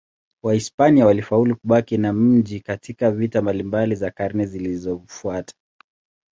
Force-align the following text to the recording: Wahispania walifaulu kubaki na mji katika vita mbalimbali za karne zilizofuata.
Wahispania 0.43 1.05
walifaulu 1.05 1.55
kubaki 1.55 1.97
na 1.97 2.13
mji 2.13 2.59
katika 2.59 3.11
vita 3.11 3.41
mbalimbali 3.41 3.95
za 3.95 4.11
karne 4.11 4.45
zilizofuata. 4.45 5.53